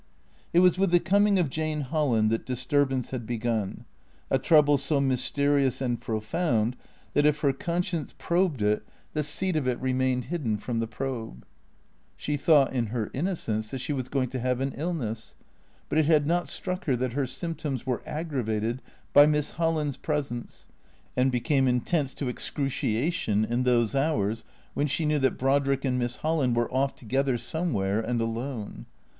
It 0.51 0.61
was 0.61 0.79
with 0.79 0.89
the 0.89 0.99
coming 0.99 1.37
of 1.37 1.51
Jane 1.51 1.81
Holland 1.81 2.31
that 2.31 2.43
disturbance 2.43 3.11
had 3.11 3.27
begun; 3.27 3.85
a 4.31 4.39
trouble 4.39 4.79
so 4.79 4.99
mysterious 4.99 5.79
and 5.79 6.01
profound 6.01 6.75
that, 7.13 7.27
if 7.27 7.41
her 7.41 7.53
con 7.53 7.83
science 7.83 8.15
probed 8.17 8.63
it, 8.63 8.81
the 9.13 9.21
seat 9.21 9.55
of 9.55 9.67
it 9.67 9.79
remained 9.79 10.25
hidden 10.33 10.57
from 10.57 10.79
the 10.79 10.87
probe. 10.87 11.45
She 12.17 12.35
thought, 12.35 12.73
in 12.73 12.87
her 12.87 13.11
innocence, 13.13 13.69
that 13.69 13.77
she 13.77 13.93
was 13.93 14.09
going 14.09 14.29
to 14.29 14.39
have 14.39 14.59
an 14.59 14.73
illness; 14.75 15.35
but 15.87 15.99
it 15.99 16.05
had 16.05 16.25
not 16.25 16.47
struck 16.49 16.85
her 16.85 16.95
that 16.95 17.13
her 17.13 17.27
symptoms 17.27 17.85
were 17.85 18.01
aggra 18.07 18.43
vated 18.43 18.79
by 19.13 19.27
Miss 19.27 19.51
Holland's 19.51 19.97
presence 19.97 20.65
and 21.15 21.31
became 21.31 21.67
intense 21.67 22.15
to 22.15 22.25
excru 22.25 22.69
ciation 22.71 23.47
in 23.47 23.61
those 23.65 23.93
hours 23.93 24.45
when 24.73 24.87
she 24.87 25.05
knew 25.05 25.19
that 25.19 25.37
Brodrick 25.37 25.85
and 25.85 25.99
Miss 25.99 26.15
Holland 26.25 26.55
were 26.55 26.73
off 26.73 26.95
together 26.95 27.37
somewhere, 27.37 27.99
and 27.99 28.19
alone. 28.19 28.87